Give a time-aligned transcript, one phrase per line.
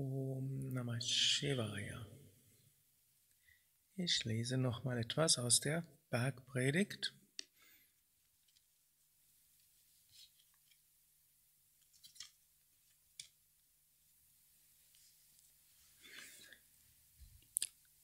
[0.00, 2.06] Om Namah Shivaya.
[3.96, 7.12] Ich lese noch mal etwas aus der Bergpredigt.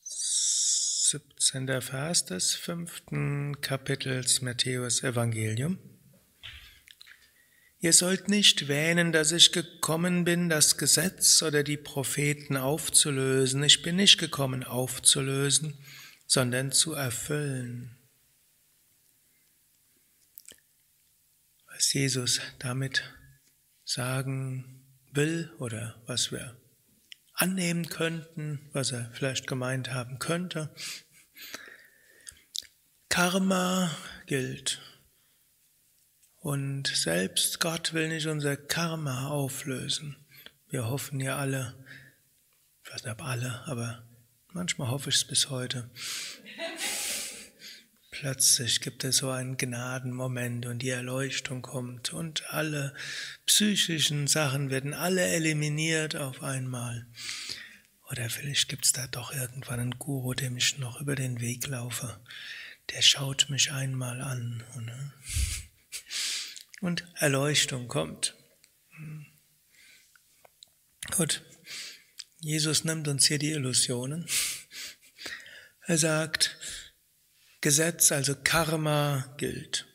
[0.00, 5.99] Siebzehnter Vers des fünften Kapitels Matthäus Evangelium.
[7.82, 13.62] Ihr sollt nicht wähnen, dass ich gekommen bin, das Gesetz oder die Propheten aufzulösen.
[13.64, 15.82] Ich bin nicht gekommen aufzulösen,
[16.26, 17.96] sondern zu erfüllen.
[21.68, 23.02] Was Jesus damit
[23.82, 26.60] sagen will oder was wir
[27.32, 30.74] annehmen könnten, was er vielleicht gemeint haben könnte.
[33.08, 33.90] Karma
[34.26, 34.82] gilt.
[36.40, 40.16] Und selbst Gott will nicht unser Karma auflösen.
[40.70, 41.74] Wir hoffen ja alle,
[42.82, 44.02] ich weiß nicht ob alle, aber
[44.52, 45.90] manchmal hoffe ich es bis heute.
[48.10, 52.94] Plötzlich gibt es so einen Gnadenmoment und die Erleuchtung kommt und alle
[53.44, 57.06] psychischen Sachen werden alle eliminiert auf einmal.
[58.10, 61.66] Oder vielleicht gibt es da doch irgendwann einen Guru, dem ich noch über den Weg
[61.66, 62.18] laufe.
[62.92, 64.64] Der schaut mich einmal an.
[64.80, 65.12] Ne?
[66.80, 68.34] Und Erleuchtung kommt.
[71.16, 71.42] Gut,
[72.38, 74.26] Jesus nimmt uns hier die Illusionen.
[75.86, 76.58] Er sagt,
[77.60, 79.86] Gesetz, also Karma gilt.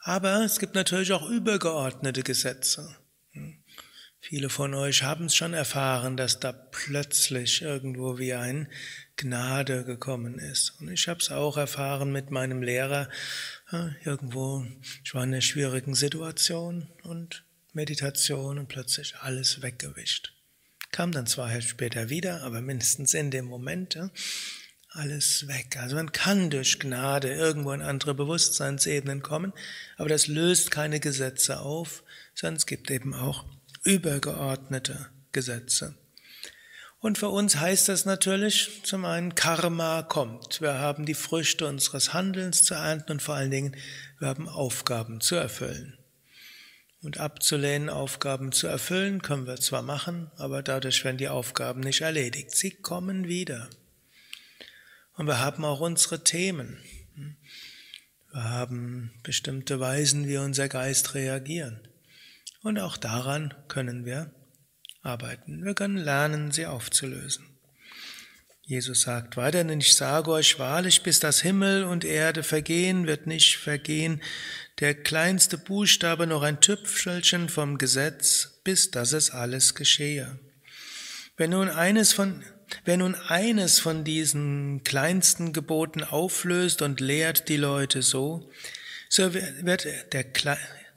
[0.00, 2.96] Aber es gibt natürlich auch übergeordnete Gesetze.
[4.20, 8.70] Viele von euch haben es schon erfahren, dass da plötzlich irgendwo wie ein
[9.20, 10.80] Gnade gekommen ist.
[10.80, 13.10] Und ich habe es auch erfahren mit meinem Lehrer.
[14.02, 14.64] Irgendwo,
[15.04, 20.32] ich war in einer schwierigen Situation und Meditation und plötzlich alles weggewischt.
[20.90, 23.98] Kam dann zwar später wieder, aber mindestens in dem Moment
[24.88, 25.76] alles weg.
[25.76, 29.52] Also man kann durch Gnade irgendwo in andere Bewusstseinsebenen kommen,
[29.98, 32.02] aber das löst keine Gesetze auf,
[32.34, 33.44] sondern es gibt eben auch
[33.84, 35.94] übergeordnete Gesetze.
[37.00, 40.60] Und für uns heißt das natürlich zum einen, Karma kommt.
[40.60, 43.74] Wir haben die Früchte unseres Handelns zu ernten und vor allen Dingen,
[44.18, 45.96] wir haben Aufgaben zu erfüllen.
[47.02, 52.02] Und abzulehnen, Aufgaben zu erfüllen, können wir zwar machen, aber dadurch werden die Aufgaben nicht
[52.02, 52.50] erledigt.
[52.50, 53.70] Sie kommen wieder.
[55.14, 56.76] Und wir haben auch unsere Themen.
[58.30, 61.80] Wir haben bestimmte Weisen, wie unser Geist reagieren.
[62.62, 64.30] Und auch daran können wir
[65.02, 65.64] arbeiten.
[65.64, 67.46] Wir können lernen, sie aufzulösen.
[68.62, 73.26] Jesus sagt weiter, denn ich sage euch wahrlich, bis das Himmel und Erde vergehen, wird
[73.26, 74.22] nicht vergehen
[74.78, 80.38] der kleinste Buchstabe noch ein Tüpfelchen vom Gesetz, bis dass es alles geschehe.
[81.36, 82.44] Wenn nun eines von,
[82.84, 88.50] wer nun eines von diesen kleinsten Geboten auflöst und lehrt die Leute so,
[89.08, 90.24] so wird der,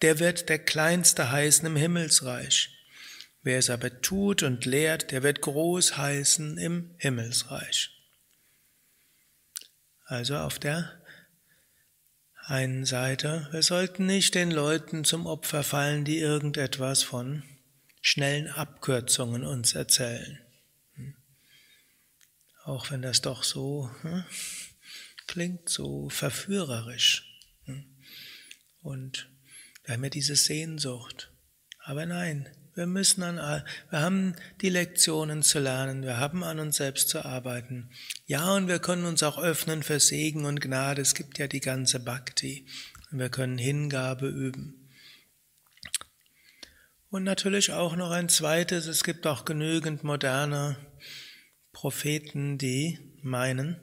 [0.00, 2.77] der wird der Kleinste heißen im Himmelsreich.
[3.48, 7.88] Wer es aber tut und lehrt, der wird groß heißen im Himmelsreich.
[10.04, 11.00] Also auf der
[12.44, 17.42] einen Seite, wir sollten nicht den Leuten zum Opfer fallen, die irgendetwas von
[18.02, 20.38] schnellen Abkürzungen uns erzählen.
[22.64, 24.24] Auch wenn das doch so hm,
[25.26, 27.24] klingt, so verführerisch.
[27.64, 27.96] Hm.
[28.82, 29.30] Und
[29.84, 31.32] wir haben ja diese Sehnsucht.
[31.78, 32.46] Aber nein,
[32.78, 37.24] wir müssen an, wir haben die Lektionen zu lernen, wir haben an uns selbst zu
[37.24, 37.90] arbeiten.
[38.26, 41.02] Ja, und wir können uns auch öffnen für Segen und Gnade.
[41.02, 42.66] Es gibt ja die ganze Bhakti.
[43.10, 44.88] Und wir können Hingabe üben.
[47.10, 50.76] Und natürlich auch noch ein zweites, es gibt auch genügend moderne
[51.72, 53.76] Propheten, die meinen,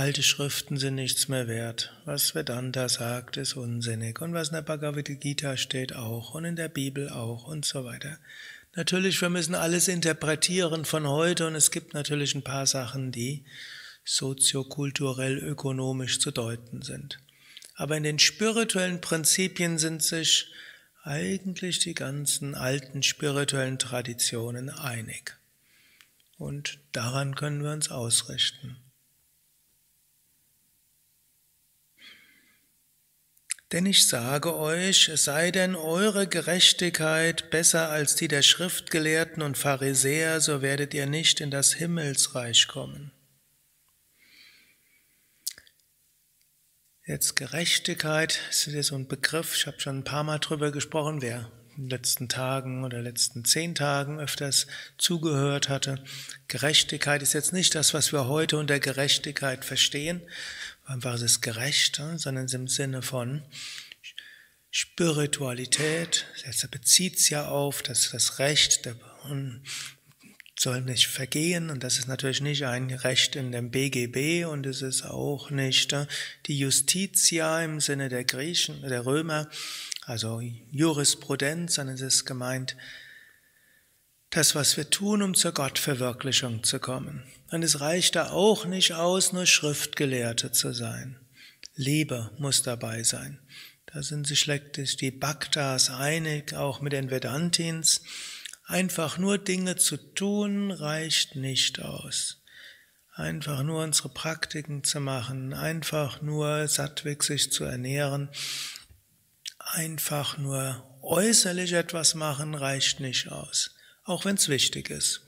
[0.00, 1.92] Alte Schriften sind nichts mehr wert.
[2.06, 4.22] Was Vedanta sagt, ist unsinnig.
[4.22, 7.84] Und was in der Bhagavad Gita steht auch und in der Bibel auch und so
[7.84, 8.18] weiter.
[8.74, 13.44] Natürlich, wir müssen alles interpretieren von heute und es gibt natürlich ein paar Sachen, die
[14.02, 17.18] soziokulturell, ökonomisch zu deuten sind.
[17.74, 20.50] Aber in den spirituellen Prinzipien sind sich
[21.02, 25.36] eigentlich die ganzen alten spirituellen Traditionen einig.
[26.38, 28.78] Und daran können wir uns ausrichten.
[33.72, 39.56] Denn ich sage euch, es sei denn eure Gerechtigkeit besser als die der Schriftgelehrten und
[39.56, 43.12] Pharisäer, so werdet ihr nicht in das Himmelsreich kommen.
[47.06, 51.22] Jetzt Gerechtigkeit ist ja so ein Begriff, ich habe schon ein paar Mal drüber gesprochen,
[51.22, 51.50] wer
[51.80, 54.66] in den letzten Tagen oder letzten zehn Tagen öfters
[54.98, 56.02] zugehört hatte.
[56.46, 60.20] Gerechtigkeit ist jetzt nicht das, was wir heute unter Gerechtigkeit verstehen,
[60.84, 63.42] einfach es ist gerecht, sondern im Sinne von
[64.70, 66.26] Spiritualität.
[66.44, 68.96] Er bezieht es ja auf, dass das Recht der
[70.58, 71.70] soll nicht vergehen.
[71.70, 75.92] Und das ist natürlich nicht ein Recht in dem BGB und es ist auch nicht
[75.92, 76.06] äh,
[76.46, 79.48] die Justitia im Sinne der Griechen, der Römer,
[80.06, 82.76] also Jurisprudenz, sondern es ist gemeint,
[84.30, 87.24] das, was wir tun, um zur Gottverwirklichung zu kommen.
[87.50, 91.18] Und es reicht da auch nicht aus, nur Schriftgelehrte zu sein.
[91.74, 93.40] Liebe muss dabei sein.
[93.86, 94.46] Da sind sich
[94.96, 98.02] die Bhaktas einig, auch mit den Vedantins.
[98.66, 102.44] Einfach nur Dinge zu tun reicht nicht aus.
[103.14, 108.30] Einfach nur unsere Praktiken zu machen, einfach nur sattweg sich zu ernähren,
[109.66, 113.74] einfach nur äußerlich etwas machen reicht nicht aus,
[114.04, 115.22] auch wenn es wichtig ist.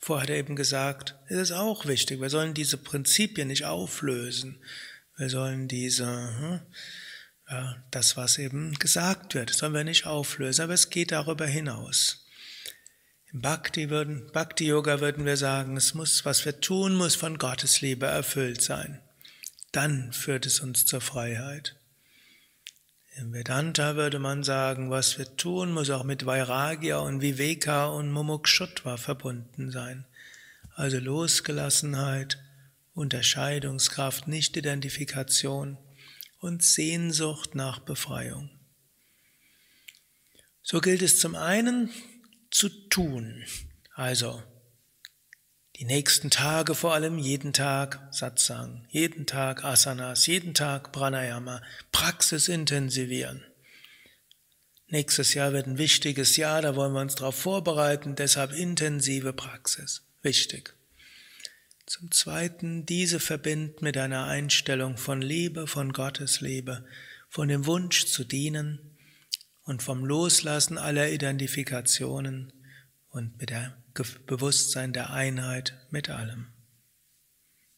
[0.00, 4.60] Vorher hat er eben gesagt, es ist auch wichtig, wir sollen diese Prinzipien nicht auflösen.
[5.16, 6.60] Wir sollen diese, hm,
[7.48, 12.26] ja, das, was eben gesagt wird, sollen wir nicht auflösen, aber es geht darüber hinaus.
[13.32, 17.38] Im Bhakti würden, Bhakti Yoga würden wir sagen, es muss, was wir tun, muss von
[17.38, 19.00] Gottes Liebe erfüllt sein.
[19.70, 21.76] Dann führt es uns zur Freiheit.
[23.16, 28.10] Im Vedanta würde man sagen, was wir tun, muss auch mit Vairagya und Viveka und
[28.10, 30.06] Mumukshutva verbunden sein.
[30.74, 32.38] Also Losgelassenheit,
[32.94, 35.76] Unterscheidungskraft, Nicht-Identifikation
[36.40, 38.50] und Sehnsucht nach Befreiung.
[40.62, 41.90] So gilt es zum einen,
[42.50, 43.44] zu tun.
[43.94, 44.42] Also
[45.76, 52.48] die nächsten Tage vor allem jeden Tag Satsang, jeden Tag Asanas, jeden Tag Pranayama, Praxis
[52.48, 53.44] intensivieren.
[54.88, 60.02] Nächstes Jahr wird ein wichtiges Jahr, da wollen wir uns darauf vorbereiten, deshalb intensive Praxis.
[60.20, 60.74] Wichtig.
[61.86, 66.84] Zum Zweiten, diese verbinden mit einer Einstellung von Liebe, von Gottes Liebe,
[67.28, 68.92] von dem Wunsch zu dienen,
[69.64, 72.52] und vom Loslassen aller Identifikationen
[73.12, 73.72] und mit dem
[74.26, 76.48] Bewusstsein der Einheit mit allem.